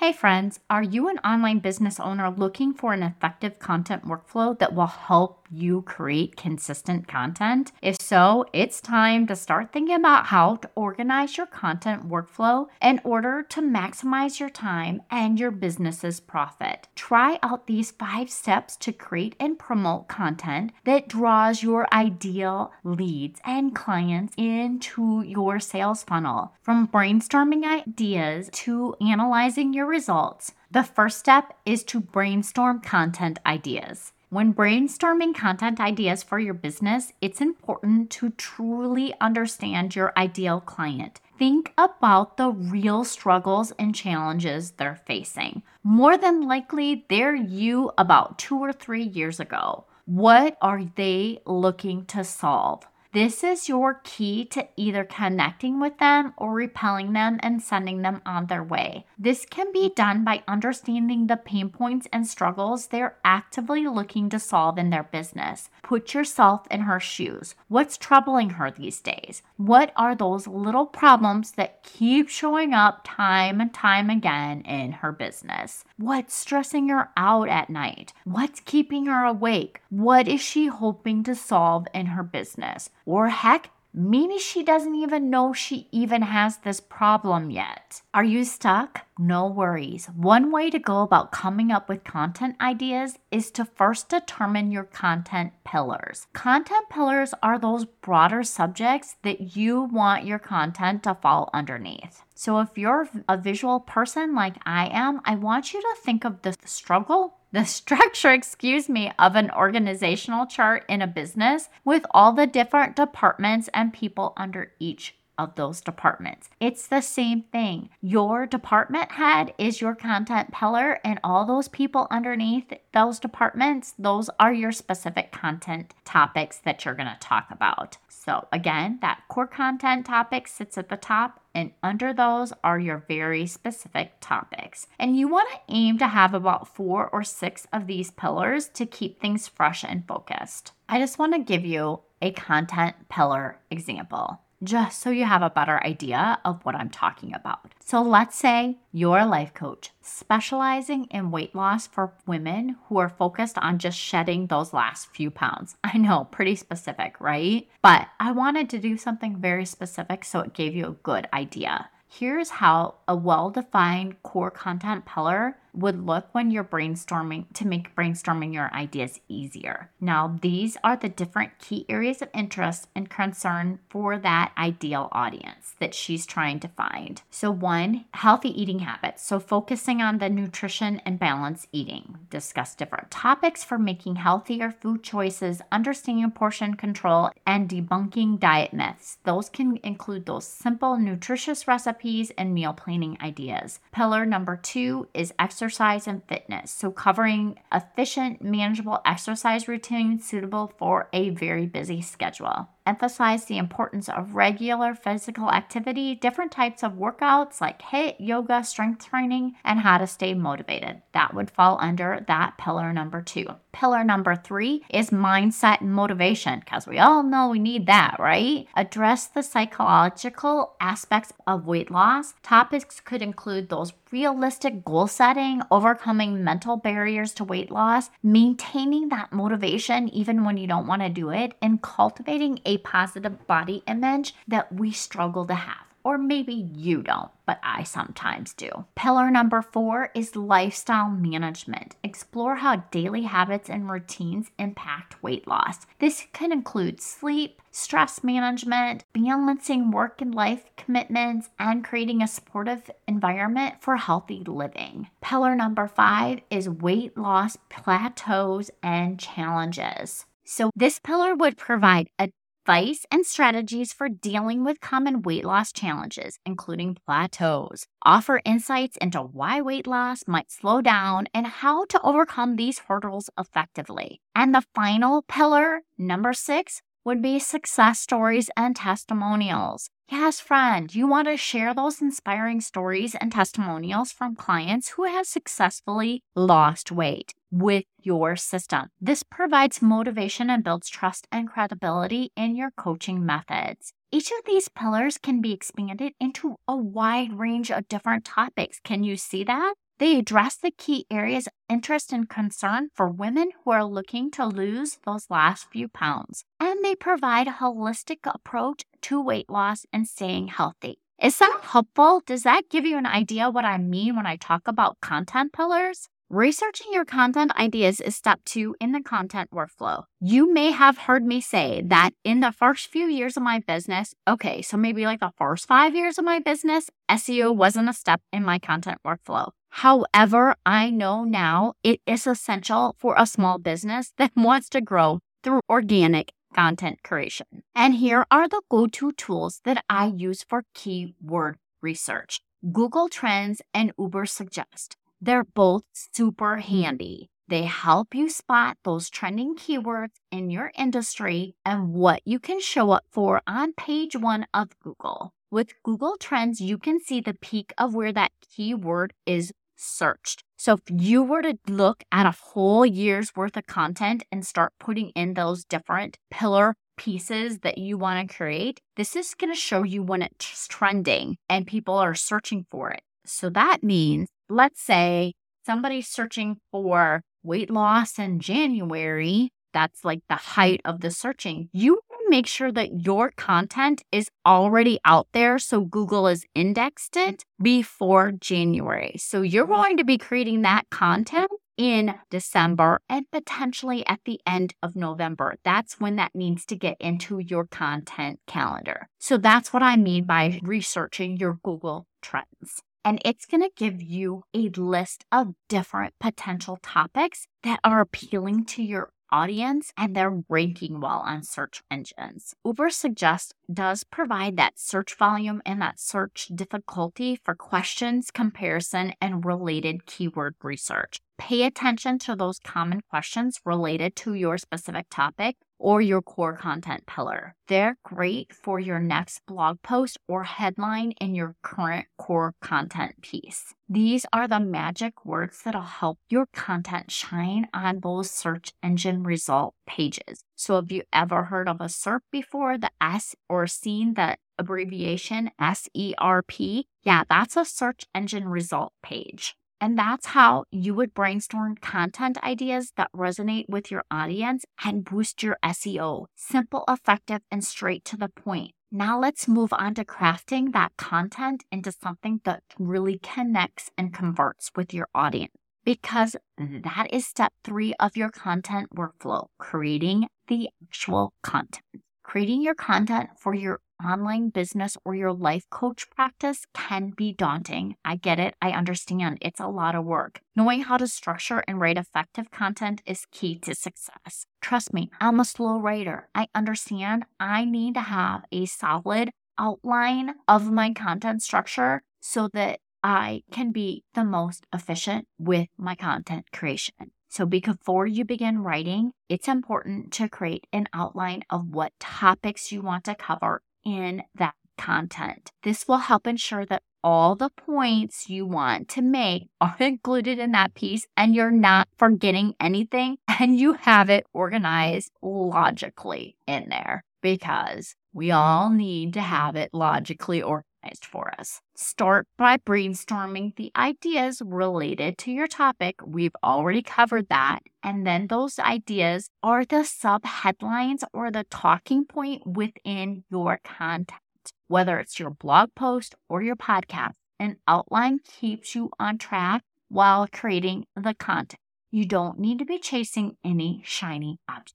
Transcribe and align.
Hey 0.00 0.14
friends, 0.14 0.60
are 0.70 0.82
you 0.82 1.10
an 1.10 1.18
online 1.18 1.58
business 1.58 2.00
owner 2.00 2.30
looking 2.30 2.72
for 2.72 2.94
an 2.94 3.02
effective 3.02 3.58
content 3.58 4.06
workflow 4.06 4.58
that 4.58 4.74
will 4.74 4.86
help 4.86 5.39
you 5.50 5.82
create 5.82 6.36
consistent 6.36 7.08
content? 7.08 7.72
If 7.82 8.00
so, 8.00 8.46
it's 8.52 8.80
time 8.80 9.26
to 9.26 9.36
start 9.36 9.72
thinking 9.72 9.96
about 9.96 10.26
how 10.26 10.56
to 10.56 10.70
organize 10.74 11.36
your 11.36 11.46
content 11.46 12.08
workflow 12.08 12.68
in 12.80 13.00
order 13.04 13.42
to 13.50 13.60
maximize 13.60 14.40
your 14.40 14.50
time 14.50 15.02
and 15.10 15.38
your 15.38 15.50
business's 15.50 16.20
profit. 16.20 16.88
Try 16.94 17.38
out 17.42 17.66
these 17.66 17.90
five 17.90 18.30
steps 18.30 18.76
to 18.78 18.92
create 18.92 19.36
and 19.40 19.58
promote 19.58 20.08
content 20.08 20.72
that 20.84 21.08
draws 21.08 21.62
your 21.62 21.86
ideal 21.92 22.72
leads 22.84 23.40
and 23.44 23.74
clients 23.74 24.34
into 24.36 25.22
your 25.22 25.60
sales 25.60 26.02
funnel. 26.02 26.54
From 26.62 26.88
brainstorming 26.88 27.64
ideas 27.64 28.50
to 28.52 28.94
analyzing 29.00 29.72
your 29.72 29.86
results, 29.86 30.52
the 30.70 30.84
first 30.84 31.18
step 31.18 31.56
is 31.66 31.82
to 31.84 32.00
brainstorm 32.00 32.80
content 32.80 33.40
ideas. 33.44 34.12
When 34.32 34.54
brainstorming 34.54 35.34
content 35.34 35.80
ideas 35.80 36.22
for 36.22 36.38
your 36.38 36.54
business, 36.54 37.12
it's 37.20 37.40
important 37.40 38.10
to 38.10 38.30
truly 38.30 39.12
understand 39.20 39.96
your 39.96 40.12
ideal 40.16 40.60
client. 40.60 41.20
Think 41.36 41.72
about 41.76 42.36
the 42.36 42.50
real 42.50 43.02
struggles 43.02 43.72
and 43.72 43.92
challenges 43.92 44.70
they're 44.70 45.00
facing. 45.04 45.64
More 45.82 46.16
than 46.16 46.46
likely, 46.46 47.06
they're 47.08 47.34
you 47.34 47.90
about 47.98 48.38
two 48.38 48.56
or 48.56 48.72
three 48.72 49.02
years 49.02 49.40
ago. 49.40 49.86
What 50.04 50.56
are 50.62 50.84
they 50.84 51.40
looking 51.44 52.04
to 52.06 52.22
solve? 52.22 52.86
This 53.12 53.42
is 53.42 53.68
your 53.68 53.94
key 54.04 54.44
to 54.52 54.68
either 54.76 55.02
connecting 55.02 55.80
with 55.80 55.98
them 55.98 56.32
or 56.36 56.52
repelling 56.52 57.12
them 57.12 57.40
and 57.42 57.60
sending 57.60 58.02
them 58.02 58.22
on 58.24 58.46
their 58.46 58.62
way. 58.62 59.04
This 59.18 59.44
can 59.44 59.72
be 59.72 59.90
done 59.96 60.22
by 60.22 60.44
understanding 60.46 61.26
the 61.26 61.36
pain 61.36 61.70
points 61.70 62.06
and 62.12 62.24
struggles 62.24 62.86
they're 62.86 63.16
actively 63.24 63.88
looking 63.88 64.30
to 64.30 64.38
solve 64.38 64.78
in 64.78 64.90
their 64.90 65.02
business. 65.02 65.70
Put 65.82 66.14
yourself 66.14 66.68
in 66.70 66.82
her 66.82 67.00
shoes. 67.00 67.56
What's 67.66 67.98
troubling 67.98 68.50
her 68.50 68.70
these 68.70 69.00
days? 69.00 69.42
What 69.56 69.92
are 69.96 70.14
those 70.14 70.46
little 70.46 70.86
problems 70.86 71.52
that 71.52 71.82
keep 71.82 72.28
showing 72.28 72.72
up 72.74 73.00
time 73.04 73.60
and 73.60 73.74
time 73.74 74.08
again 74.08 74.60
in 74.60 74.92
her 74.92 75.10
business? 75.10 75.84
What's 75.96 76.32
stressing 76.32 76.88
her 76.90 77.08
out 77.16 77.48
at 77.48 77.70
night? 77.70 78.12
What's 78.22 78.60
keeping 78.60 79.06
her 79.06 79.24
awake? 79.24 79.80
What 79.90 80.28
is 80.28 80.40
she 80.40 80.68
hoping 80.68 81.24
to 81.24 81.34
solve 81.34 81.88
in 81.92 82.06
her 82.06 82.22
business? 82.22 82.88
Or 83.06 83.28
heck, 83.28 83.70
maybe 83.92 84.38
she 84.38 84.62
doesn't 84.62 84.94
even 84.94 85.30
know 85.30 85.52
she 85.52 85.88
even 85.90 86.22
has 86.22 86.58
this 86.58 86.80
problem 86.80 87.50
yet. 87.50 88.02
Are 88.14 88.24
you 88.24 88.44
stuck? 88.44 89.06
No 89.18 89.46
worries. 89.46 90.06
One 90.06 90.52
way 90.52 90.70
to 90.70 90.78
go 90.78 91.02
about 91.02 91.32
coming 91.32 91.70
up 91.70 91.88
with 91.88 92.04
content 92.04 92.56
ideas 92.60 93.18
is 93.30 93.50
to 93.52 93.64
first 93.64 94.08
determine 94.08 94.70
your 94.70 94.84
content 94.84 95.52
pillars. 95.64 96.26
Content 96.32 96.88
pillars 96.88 97.34
are 97.42 97.58
those 97.58 97.84
broader 97.84 98.42
subjects 98.44 99.16
that 99.22 99.56
you 99.56 99.82
want 99.82 100.24
your 100.24 100.38
content 100.38 101.02
to 101.02 101.14
fall 101.14 101.50
underneath. 101.52 102.22
So 102.34 102.60
if 102.60 102.78
you're 102.78 103.08
a 103.28 103.36
visual 103.36 103.80
person 103.80 104.34
like 104.34 104.56
I 104.64 104.86
am, 104.86 105.20
I 105.24 105.34
want 105.34 105.74
you 105.74 105.80
to 105.80 105.96
think 106.00 106.24
of 106.24 106.42
the 106.42 106.56
struggle 106.64 107.39
the 107.52 107.64
structure, 107.64 108.32
excuse 108.32 108.88
me, 108.88 109.12
of 109.18 109.36
an 109.36 109.50
organizational 109.50 110.46
chart 110.46 110.84
in 110.88 111.02
a 111.02 111.06
business 111.06 111.68
with 111.84 112.04
all 112.10 112.32
the 112.32 112.46
different 112.46 112.96
departments 112.96 113.68
and 113.74 113.92
people 113.92 114.32
under 114.36 114.72
each 114.78 115.16
of 115.40 115.54
those 115.54 115.80
departments. 115.80 116.50
It's 116.60 116.86
the 116.86 117.00
same 117.00 117.44
thing. 117.50 117.88
Your 118.02 118.46
department 118.46 119.12
head 119.12 119.54
is 119.56 119.80
your 119.80 119.94
content 119.94 120.52
pillar, 120.52 121.00
and 121.02 121.18
all 121.24 121.46
those 121.46 121.68
people 121.68 122.06
underneath 122.10 122.72
those 122.92 123.18
departments, 123.18 123.94
those 123.98 124.28
are 124.38 124.52
your 124.52 124.72
specific 124.72 125.32
content 125.32 125.94
topics 126.04 126.58
that 126.58 126.84
you're 126.84 126.94
going 126.94 127.08
to 127.08 127.16
talk 127.20 127.46
about. 127.50 127.96
So, 128.08 128.46
again, 128.52 128.98
that 129.00 129.22
core 129.28 129.46
content 129.46 130.04
topic 130.04 130.46
sits 130.46 130.76
at 130.76 130.90
the 130.90 130.98
top, 130.98 131.40
and 131.54 131.72
under 131.82 132.12
those 132.12 132.52
are 132.62 132.78
your 132.78 133.04
very 133.08 133.46
specific 133.46 134.12
topics. 134.20 134.86
And 134.98 135.16
you 135.16 135.26
want 135.26 135.48
to 135.50 135.74
aim 135.74 135.96
to 135.98 136.08
have 136.08 136.34
about 136.34 136.68
four 136.68 137.08
or 137.08 137.24
six 137.24 137.66
of 137.72 137.86
these 137.86 138.10
pillars 138.10 138.68
to 138.74 138.84
keep 138.84 139.20
things 139.20 139.48
fresh 139.48 139.84
and 139.84 140.06
focused. 140.06 140.72
I 140.86 140.98
just 140.98 141.18
want 141.18 141.32
to 141.32 141.40
give 141.40 141.64
you 141.64 142.00
a 142.20 142.32
content 142.32 143.08
pillar 143.08 143.58
example 143.70 144.42
just 144.62 145.00
so 145.00 145.10
you 145.10 145.24
have 145.24 145.42
a 145.42 145.50
better 145.50 145.82
idea 145.84 146.38
of 146.44 146.64
what 146.64 146.74
I'm 146.74 146.90
talking 146.90 147.34
about. 147.34 147.60
So, 147.84 148.02
let's 148.02 148.36
say 148.36 148.78
you're 148.92 149.18
a 149.18 149.26
life 149.26 149.54
coach 149.54 149.90
specializing 150.02 151.04
in 151.06 151.30
weight 151.30 151.54
loss 151.54 151.86
for 151.86 152.12
women 152.26 152.76
who 152.88 152.98
are 152.98 153.08
focused 153.08 153.58
on 153.58 153.78
just 153.78 153.98
shedding 153.98 154.46
those 154.46 154.72
last 154.72 155.08
few 155.14 155.30
pounds. 155.30 155.76
I 155.84 155.98
know, 155.98 156.28
pretty 156.30 156.56
specific, 156.56 157.20
right? 157.20 157.68
But 157.82 158.08
I 158.18 158.32
wanted 158.32 158.68
to 158.70 158.78
do 158.78 158.96
something 158.96 159.36
very 159.36 159.64
specific 159.64 160.24
so 160.24 160.40
it 160.40 160.54
gave 160.54 160.74
you 160.74 160.86
a 160.86 161.02
good 161.02 161.28
idea. 161.32 161.88
Here's 162.12 162.50
how 162.50 162.96
a 163.06 163.14
well 163.14 163.50
defined 163.50 164.22
core 164.24 164.50
content 164.50 165.06
pillar 165.06 165.56
would 165.72 166.04
look 166.06 166.28
when 166.32 166.50
you're 166.50 166.64
brainstorming 166.64 167.44
to 167.54 167.66
make 167.66 167.94
brainstorming 167.94 168.52
your 168.52 168.72
ideas 168.74 169.20
easier. 169.28 169.90
Now, 170.00 170.38
these 170.42 170.76
are 170.82 170.96
the 170.96 171.08
different 171.08 171.58
key 171.58 171.86
areas 171.88 172.22
of 172.22 172.28
interest 172.34 172.88
and 172.94 173.08
concern 173.08 173.78
for 173.88 174.18
that 174.18 174.52
ideal 174.58 175.08
audience 175.12 175.74
that 175.78 175.94
she's 175.94 176.26
trying 176.26 176.60
to 176.60 176.68
find. 176.68 177.22
So, 177.30 177.50
one, 177.50 178.04
healthy 178.14 178.60
eating 178.60 178.80
habits. 178.80 179.24
So, 179.24 179.38
focusing 179.38 180.02
on 180.02 180.18
the 180.18 180.28
nutrition 180.28 181.00
and 181.04 181.18
balance 181.18 181.66
eating. 181.72 182.18
Discuss 182.30 182.74
different 182.74 183.10
topics 183.10 183.62
for 183.64 183.78
making 183.78 184.16
healthier 184.16 184.70
food 184.70 185.02
choices, 185.02 185.62
understanding 185.70 186.30
portion 186.30 186.74
control, 186.74 187.30
and 187.46 187.68
debunking 187.68 188.40
diet 188.40 188.72
myths. 188.72 189.18
Those 189.24 189.48
can 189.48 189.78
include 189.82 190.26
those 190.26 190.46
simple, 190.46 190.96
nutritious 190.96 191.68
recipes 191.68 192.32
and 192.36 192.52
meal 192.52 192.72
planning 192.72 193.16
ideas. 193.20 193.80
Pillar 193.92 194.26
number 194.26 194.56
two 194.56 195.06
is 195.14 195.32
exercise 195.38 195.59
exercise 195.60 196.06
and 196.06 196.24
fitness. 196.24 196.70
So, 196.70 196.90
covering 196.90 197.58
efficient, 197.70 198.40
manageable 198.40 199.02
exercise 199.04 199.68
routines 199.68 200.26
suitable 200.26 200.72
for 200.78 201.10
a 201.12 201.28
very 201.28 201.66
busy 201.66 202.00
schedule 202.00 202.70
emphasize 202.86 203.44
the 203.44 203.58
importance 203.58 204.08
of 204.08 204.34
regular 204.34 204.94
physical 204.94 205.50
activity, 205.50 206.14
different 206.14 206.52
types 206.52 206.82
of 206.82 206.92
workouts 206.92 207.60
like 207.60 207.82
HIIT, 207.82 208.16
yoga, 208.18 208.64
strength 208.64 209.06
training, 209.06 209.54
and 209.64 209.80
how 209.80 209.98
to 209.98 210.06
stay 210.06 210.34
motivated. 210.34 211.02
That 211.12 211.34
would 211.34 211.50
fall 211.50 211.78
under 211.80 212.24
that 212.26 212.58
pillar 212.58 212.92
number 212.92 213.22
two. 213.22 213.46
Pillar 213.72 214.02
number 214.02 214.34
three 214.34 214.84
is 214.90 215.10
mindset 215.10 215.80
and 215.80 215.92
motivation, 215.92 216.60
because 216.60 216.86
we 216.86 216.98
all 216.98 217.22
know 217.22 217.48
we 217.48 217.58
need 217.58 217.86
that, 217.86 218.16
right? 218.18 218.66
Address 218.74 219.28
the 219.28 219.42
psychological 219.42 220.74
aspects 220.80 221.32
of 221.46 221.66
weight 221.66 221.90
loss. 221.90 222.34
Topics 222.42 223.00
could 223.00 223.22
include 223.22 223.68
those 223.68 223.92
realistic 224.10 224.84
goal 224.84 225.06
setting, 225.06 225.62
overcoming 225.70 226.42
mental 226.42 226.76
barriers 226.76 227.32
to 227.32 227.44
weight 227.44 227.70
loss, 227.70 228.10
maintaining 228.24 229.08
that 229.08 229.32
motivation 229.32 230.08
even 230.08 230.44
when 230.44 230.56
you 230.56 230.66
don't 230.66 230.88
want 230.88 231.02
to 231.02 231.08
do 231.08 231.30
it, 231.30 231.54
and 231.62 231.80
cultivating 231.80 232.58
a 232.70 232.78
positive 232.78 233.46
body 233.48 233.82
image 233.88 234.34
that 234.46 234.72
we 234.72 234.92
struggle 234.92 235.44
to 235.46 235.54
have. 235.54 235.86
Or 236.02 236.16
maybe 236.16 236.54
you 236.54 237.02
don't, 237.02 237.30
but 237.44 237.60
I 237.62 237.82
sometimes 237.82 238.54
do. 238.54 238.70
Pillar 238.94 239.30
number 239.30 239.60
four 239.60 240.10
is 240.14 240.34
lifestyle 240.34 241.10
management. 241.10 241.96
Explore 242.02 242.56
how 242.56 242.76
daily 242.90 243.22
habits 243.24 243.68
and 243.68 243.90
routines 243.90 244.50
impact 244.58 245.22
weight 245.22 245.46
loss. 245.46 245.86
This 245.98 246.26
can 246.32 246.52
include 246.52 247.02
sleep, 247.02 247.60
stress 247.70 248.24
management, 248.24 249.04
balancing 249.12 249.90
work 249.90 250.22
and 250.22 250.34
life 250.34 250.64
commitments, 250.78 251.50
and 251.58 251.84
creating 251.84 252.22
a 252.22 252.28
supportive 252.28 252.90
environment 253.06 253.74
for 253.80 253.96
healthy 253.96 254.42
living. 254.46 255.08
Pillar 255.20 255.54
number 255.54 255.86
five 255.86 256.40
is 256.50 256.70
weight 256.70 257.18
loss 257.18 257.58
plateaus 257.68 258.70
and 258.82 259.18
challenges. 259.18 260.24
So, 260.46 260.70
this 260.74 260.98
pillar 260.98 261.34
would 261.36 261.56
provide 261.56 262.08
a 262.18 262.32
advice 262.70 263.04
and 263.10 263.26
strategies 263.26 263.92
for 263.92 264.08
dealing 264.08 264.62
with 264.62 264.80
common 264.80 265.22
weight 265.22 265.44
loss 265.44 265.72
challenges, 265.72 266.38
including 266.46 266.96
plateaus. 267.04 267.86
Offer 268.06 268.40
insights 268.44 268.96
into 268.98 269.18
why 269.20 269.60
weight 269.60 269.88
loss 269.88 270.22
might 270.28 270.52
slow 270.52 270.80
down 270.80 271.26
and 271.34 271.48
how 271.48 271.84
to 271.86 272.00
overcome 272.02 272.54
these 272.54 272.78
hurdles 272.78 273.28
effectively. 273.36 274.20
And 274.36 274.54
the 274.54 274.62
final 274.72 275.22
pillar, 275.22 275.80
number 275.98 276.32
six, 276.32 276.80
would 277.10 277.20
be 277.20 277.40
success 277.40 277.98
stories 277.98 278.50
and 278.56 278.76
testimonials. 278.76 279.90
Yes, 280.12 280.38
friend, 280.38 280.94
you 280.94 281.08
want 281.08 281.26
to 281.26 281.36
share 281.36 281.74
those 281.74 282.00
inspiring 282.00 282.60
stories 282.60 283.16
and 283.16 283.32
testimonials 283.32 284.12
from 284.12 284.36
clients 284.36 284.90
who 284.90 285.02
have 285.02 285.26
successfully 285.26 286.22
lost 286.36 286.92
weight 286.92 287.34
with 287.50 287.82
your 288.00 288.36
system. 288.36 288.90
This 289.00 289.24
provides 289.24 289.82
motivation 289.82 290.50
and 290.50 290.62
builds 290.62 290.88
trust 290.88 291.26
and 291.32 291.48
credibility 291.48 292.30
in 292.36 292.54
your 292.54 292.70
coaching 292.70 293.26
methods. 293.26 293.92
Each 294.12 294.30
of 294.30 294.44
these 294.46 294.68
pillars 294.68 295.18
can 295.18 295.40
be 295.40 295.52
expanded 295.52 296.12
into 296.20 296.58
a 296.68 296.76
wide 296.76 297.36
range 297.36 297.72
of 297.72 297.88
different 297.88 298.24
topics. 298.24 298.78
Can 298.84 299.02
you 299.02 299.16
see 299.16 299.42
that? 299.42 299.74
They 300.00 300.16
address 300.16 300.56
the 300.56 300.70
key 300.70 301.04
areas 301.10 301.46
of 301.46 301.52
interest 301.68 302.10
and 302.10 302.26
concern 302.26 302.88
for 302.94 303.06
women 303.06 303.50
who 303.62 303.70
are 303.70 303.84
looking 303.84 304.30
to 304.30 304.46
lose 304.46 304.98
those 305.04 305.28
last 305.28 305.70
few 305.70 305.88
pounds. 305.88 306.46
And 306.58 306.82
they 306.82 306.94
provide 306.94 307.46
a 307.46 307.58
holistic 307.60 308.20
approach 308.24 308.84
to 309.02 309.20
weight 309.20 309.50
loss 309.50 309.84
and 309.92 310.08
staying 310.08 310.48
healthy. 310.48 311.02
Is 311.22 311.36
that 311.36 311.60
helpful? 311.64 312.22
Does 312.24 312.44
that 312.44 312.70
give 312.70 312.86
you 312.86 312.96
an 312.96 313.04
idea 313.04 313.50
what 313.50 313.66
I 313.66 313.76
mean 313.76 314.16
when 314.16 314.24
I 314.24 314.36
talk 314.36 314.66
about 314.66 315.02
content 315.02 315.52
pillars? 315.52 316.08
Researching 316.30 316.86
your 316.92 317.04
content 317.04 317.54
ideas 317.58 318.00
is 318.00 318.16
step 318.16 318.40
two 318.46 318.74
in 318.80 318.92
the 318.92 319.02
content 319.02 319.50
workflow. 319.50 320.04
You 320.18 320.50
may 320.50 320.70
have 320.70 320.96
heard 320.96 321.26
me 321.26 321.42
say 321.42 321.82
that 321.84 322.12
in 322.24 322.40
the 322.40 322.52
first 322.52 322.86
few 322.86 323.06
years 323.06 323.36
of 323.36 323.42
my 323.42 323.58
business, 323.58 324.14
okay, 324.26 324.62
so 324.62 324.78
maybe 324.78 325.04
like 325.04 325.20
the 325.20 325.32
first 325.36 325.68
five 325.68 325.94
years 325.94 326.16
of 326.16 326.24
my 326.24 326.38
business, 326.38 326.88
SEO 327.10 327.54
wasn't 327.54 327.90
a 327.90 327.92
step 327.92 328.22
in 328.32 328.42
my 328.44 328.58
content 328.58 328.98
workflow. 329.04 329.50
However, 329.70 330.56
I 330.66 330.90
know 330.90 331.24
now 331.24 331.74
it 331.82 332.00
is 332.06 332.26
essential 332.26 332.96
for 332.98 333.14
a 333.16 333.26
small 333.26 333.58
business 333.58 334.12
that 334.18 334.32
wants 334.36 334.68
to 334.70 334.80
grow 334.80 335.20
through 335.42 335.60
organic 335.68 336.32
content 336.54 337.02
creation. 337.02 337.62
And 337.74 337.94
here 337.94 338.26
are 338.30 338.48
the 338.48 338.62
go 338.68 338.86
to 338.86 339.12
tools 339.12 339.60
that 339.64 339.84
I 339.88 340.06
use 340.06 340.42
for 340.42 340.64
keyword 340.74 341.56
research 341.80 342.40
Google 342.72 343.08
Trends 343.08 343.62
and 343.72 343.96
Ubersuggest. 343.96 344.96
They're 345.20 345.44
both 345.44 345.84
super 345.92 346.56
handy. 346.58 347.30
They 347.48 347.64
help 347.64 348.14
you 348.14 348.28
spot 348.28 348.76
those 348.84 349.10
trending 349.10 349.56
keywords 349.56 350.20
in 350.30 350.50
your 350.50 350.70
industry 350.76 351.54
and 351.64 351.92
what 351.92 352.20
you 352.24 352.38
can 352.38 352.60
show 352.60 352.90
up 352.90 353.04
for 353.10 353.40
on 353.46 353.72
page 353.72 354.14
one 354.14 354.46
of 354.54 354.78
Google. 354.78 355.32
With 355.50 355.74
Google 355.82 356.16
Trends, 356.16 356.60
you 356.60 356.78
can 356.78 357.00
see 357.00 357.20
the 357.20 357.34
peak 357.34 357.72
of 357.76 357.92
where 357.92 358.12
that 358.12 358.30
keyword 358.40 359.14
is 359.26 359.52
searched. 359.80 360.44
So 360.56 360.74
if 360.74 360.82
you 360.88 361.22
were 361.22 361.42
to 361.42 361.58
look 361.66 362.04
at 362.12 362.26
a 362.26 362.36
whole 362.52 362.84
year's 362.84 363.34
worth 363.34 363.56
of 363.56 363.66
content 363.66 364.24
and 364.30 364.46
start 364.46 364.72
putting 364.78 365.08
in 365.10 365.34
those 365.34 365.64
different 365.64 366.18
pillar 366.30 366.74
pieces 366.96 367.60
that 367.60 367.78
you 367.78 367.96
want 367.96 368.28
to 368.28 368.36
create, 368.36 368.80
this 368.96 369.16
is 369.16 369.34
going 369.34 369.52
to 369.52 369.58
show 369.58 369.82
you 369.82 370.02
when 370.02 370.22
it's 370.22 370.68
trending 370.68 371.36
and 371.48 371.66
people 371.66 371.94
are 371.94 372.14
searching 372.14 372.66
for 372.70 372.90
it. 372.90 373.00
So 373.24 373.48
that 373.50 373.82
means 373.82 374.28
let's 374.48 374.82
say 374.82 375.32
somebody's 375.64 376.08
searching 376.08 376.58
for 376.70 377.22
weight 377.42 377.70
loss 377.70 378.18
in 378.18 378.40
January, 378.40 379.50
that's 379.72 380.04
like 380.04 380.20
the 380.28 380.36
height 380.36 380.80
of 380.84 381.00
the 381.00 381.10
searching. 381.10 381.68
You 381.72 382.00
make 382.30 382.46
sure 382.46 382.72
that 382.72 383.04
your 383.04 383.32
content 383.32 384.02
is 384.10 384.30
already 384.46 384.98
out 385.04 385.26
there 385.32 385.58
so 385.58 385.82
Google 385.82 386.26
has 386.26 386.44
indexed 386.54 387.16
it 387.16 387.44
before 387.60 388.32
January. 388.32 389.16
So 389.18 389.42
you're 389.42 389.66
going 389.66 389.96
to 389.96 390.04
be 390.04 390.16
creating 390.16 390.62
that 390.62 390.88
content 390.90 391.50
in 391.76 392.14
December 392.30 393.00
and 393.08 393.30
potentially 393.30 394.06
at 394.06 394.20
the 394.24 394.40
end 394.46 394.74
of 394.82 394.96
November. 394.96 395.56
That's 395.64 395.98
when 395.98 396.16
that 396.16 396.34
needs 396.34 396.64
to 396.66 396.76
get 396.76 396.96
into 397.00 397.38
your 397.38 397.66
content 397.66 398.40
calendar. 398.46 399.08
So 399.18 399.36
that's 399.36 399.72
what 399.72 399.82
I 399.82 399.96
mean 399.96 400.24
by 400.24 400.60
researching 400.62 401.36
your 401.36 401.58
Google 401.62 402.06
trends 402.22 402.82
and 403.04 403.20
it's 403.24 403.46
going 403.46 403.62
to 403.62 403.70
give 403.76 404.02
you 404.02 404.44
a 404.54 404.68
list 404.70 405.24
of 405.32 405.54
different 405.68 406.14
potential 406.20 406.78
topics 406.82 407.46
that 407.62 407.80
are 407.82 408.00
appealing 408.00 408.64
to 408.66 408.82
your 408.82 409.10
audience 409.32 409.92
and 409.96 410.14
they're 410.14 410.42
ranking 410.48 411.00
well 411.00 411.22
on 411.24 411.42
search 411.42 411.82
engines. 411.90 412.54
Ubersuggest 412.66 413.52
does 413.72 414.04
provide 414.04 414.56
that 414.56 414.78
search 414.78 415.14
volume 415.14 415.62
and 415.64 415.80
that 415.80 416.00
search 416.00 416.50
difficulty 416.54 417.36
for 417.42 417.54
questions, 417.54 418.30
comparison, 418.30 419.14
and 419.20 419.44
related 419.44 420.06
keyword 420.06 420.54
research. 420.62 421.20
Pay 421.38 421.64
attention 421.64 422.18
to 422.20 422.36
those 422.36 422.58
common 422.58 423.00
questions 423.08 423.60
related 423.64 424.14
to 424.16 424.34
your 424.34 424.58
specific 424.58 425.06
topic 425.10 425.56
or 425.80 426.00
your 426.02 426.20
core 426.20 426.56
content 426.56 427.06
pillar. 427.06 427.56
They're 427.66 427.96
great 428.04 428.52
for 428.52 428.78
your 428.78 429.00
next 429.00 429.40
blog 429.46 429.80
post 429.82 430.18
or 430.28 430.44
headline 430.44 431.12
in 431.20 431.34
your 431.34 431.56
current 431.62 432.06
core 432.18 432.54
content 432.60 433.22
piece. 433.22 433.74
These 433.88 434.26
are 434.32 434.46
the 434.46 434.60
magic 434.60 435.24
words 435.24 435.62
that'll 435.64 435.82
help 435.82 436.18
your 436.28 436.46
content 436.52 437.10
shine 437.10 437.66
on 437.72 438.00
those 438.00 438.30
search 438.30 438.72
engine 438.82 439.22
result 439.22 439.74
pages. 439.86 440.44
So, 440.54 440.76
have 440.76 440.92
you 440.92 441.02
ever 441.12 441.44
heard 441.44 441.68
of 441.68 441.80
a 441.80 441.88
SERP 441.88 442.20
before, 442.30 442.76
the 442.76 442.90
S, 443.00 443.34
or 443.48 443.66
seen 443.66 444.14
the 444.14 444.36
abbreviation 444.58 445.50
SERP? 445.58 446.84
Yeah, 447.02 447.24
that's 447.28 447.56
a 447.56 447.64
search 447.64 448.04
engine 448.14 448.46
result 448.48 448.92
page. 449.02 449.56
And 449.80 449.98
that's 449.98 450.26
how 450.26 450.64
you 450.70 450.94
would 450.94 451.14
brainstorm 451.14 451.76
content 451.76 452.36
ideas 452.42 452.92
that 452.96 453.10
resonate 453.12 453.68
with 453.68 453.90
your 453.90 454.04
audience 454.10 454.64
and 454.84 455.04
boost 455.04 455.42
your 455.42 455.56
SEO. 455.64 456.26
Simple, 456.36 456.84
effective, 456.86 457.40
and 457.50 457.64
straight 457.64 458.04
to 458.06 458.16
the 458.18 458.28
point. 458.28 458.72
Now 458.92 459.18
let's 459.18 459.48
move 459.48 459.72
on 459.72 459.94
to 459.94 460.04
crafting 460.04 460.72
that 460.72 460.96
content 460.98 461.64
into 461.70 461.92
something 461.92 462.40
that 462.44 462.62
really 462.78 463.20
connects 463.22 463.90
and 463.96 464.12
converts 464.12 464.70
with 464.76 464.92
your 464.92 465.08
audience. 465.14 465.52
Because 465.84 466.36
mm-hmm. 466.60 466.82
that 466.82 467.06
is 467.10 467.24
step 467.24 467.52
three 467.64 467.94
of 468.00 468.16
your 468.16 468.30
content 468.30 468.88
workflow 468.94 469.46
creating 469.58 470.26
the 470.48 470.68
actual 470.82 471.32
content. 471.42 471.84
Creating 472.22 472.62
your 472.62 472.74
content 472.74 473.30
for 473.38 473.54
your 473.54 473.80
online 474.04 474.50
business 474.50 474.96
or 475.04 475.14
your 475.14 475.32
life 475.32 475.68
coach 475.70 476.08
practice 476.10 476.66
can 476.74 477.10
be 477.10 477.32
daunting. 477.32 477.96
I 478.04 478.16
get 478.16 478.38
it. 478.38 478.54
I 478.60 478.70
understand. 478.70 479.38
It's 479.40 479.60
a 479.60 479.68
lot 479.68 479.94
of 479.94 480.04
work. 480.04 480.40
Knowing 480.56 480.82
how 480.82 480.96
to 480.96 481.06
structure 481.06 481.62
and 481.66 481.80
write 481.80 481.98
effective 481.98 482.50
content 482.50 483.02
is 483.06 483.26
key 483.30 483.58
to 483.60 483.74
success. 483.74 484.46
Trust 484.60 484.92
me, 484.92 485.10
I'm 485.20 485.40
a 485.40 485.44
slow 485.44 485.78
writer. 485.78 486.28
I 486.34 486.48
understand 486.54 487.24
I 487.38 487.64
need 487.64 487.94
to 487.94 488.00
have 488.00 488.42
a 488.52 488.66
solid 488.66 489.30
outline 489.58 490.34
of 490.48 490.70
my 490.70 490.92
content 490.92 491.42
structure 491.42 492.02
so 492.20 492.48
that 492.54 492.80
I 493.02 493.42
can 493.50 493.72
be 493.72 494.04
the 494.14 494.24
most 494.24 494.66
efficient 494.72 495.26
with 495.38 495.68
my 495.78 495.94
content 495.94 496.46
creation. 496.52 497.12
So, 497.28 497.46
before 497.46 498.06
you 498.06 498.24
begin 498.24 498.58
writing, 498.58 499.12
it's 499.28 499.46
important 499.46 500.12
to 500.14 500.28
create 500.28 500.66
an 500.72 500.88
outline 500.92 501.44
of 501.48 501.68
what 501.68 501.92
topics 502.00 502.72
you 502.72 502.82
want 502.82 503.04
to 503.04 503.14
cover 503.14 503.62
in 503.84 504.22
that 504.34 504.54
content. 504.78 505.50
This 505.62 505.86
will 505.86 505.98
help 505.98 506.26
ensure 506.26 506.64
that 506.66 506.82
all 507.02 507.34
the 507.34 507.50
points 507.50 508.28
you 508.28 508.46
want 508.46 508.88
to 508.88 509.02
make 509.02 509.48
are 509.60 509.76
included 509.80 510.38
in 510.38 510.52
that 510.52 510.74
piece 510.74 511.06
and 511.16 511.34
you're 511.34 511.50
not 511.50 511.88
forgetting 511.98 512.54
anything 512.60 513.16
and 513.40 513.58
you 513.58 513.74
have 513.74 514.10
it 514.10 514.26
organized 514.32 515.10
logically 515.22 516.36
in 516.46 516.68
there 516.68 517.04
because 517.22 517.94
we 518.12 518.30
all 518.30 518.70
need 518.70 519.12
to 519.14 519.20
have 519.20 519.56
it 519.56 519.70
logically 519.72 520.42
organized 520.42 520.69
for 521.02 521.32
us. 521.38 521.60
Start 521.74 522.26
by 522.36 522.56
brainstorming 522.56 523.54
the 523.56 523.70
ideas 523.76 524.42
related 524.44 525.18
to 525.18 525.30
your 525.30 525.46
topic. 525.46 525.96
We've 526.04 526.34
already 526.42 526.82
covered 526.82 527.28
that. 527.28 527.60
And 527.82 528.06
then 528.06 528.26
those 528.26 528.58
ideas 528.58 529.30
are 529.42 529.64
the 529.64 529.84
sub 529.84 530.24
headlines 530.24 531.04
or 531.12 531.30
the 531.30 531.44
talking 531.50 532.04
point 532.04 532.46
within 532.46 533.24
your 533.30 533.60
content, 533.64 534.20
whether 534.68 534.98
it's 534.98 535.18
your 535.18 535.30
blog 535.30 535.70
post 535.74 536.14
or 536.28 536.42
your 536.42 536.56
podcast. 536.56 537.12
An 537.38 537.56
outline 537.66 538.20
keeps 538.24 538.74
you 538.74 538.90
on 538.98 539.18
track 539.18 539.62
while 539.88 540.26
creating 540.30 540.86
the 540.94 541.14
content. 541.14 541.60
You 541.90 542.04
don't 542.04 542.38
need 542.38 542.58
to 542.58 542.64
be 542.64 542.78
chasing 542.78 543.36
any 543.42 543.82
shiny 543.84 544.38
objects. 544.48 544.74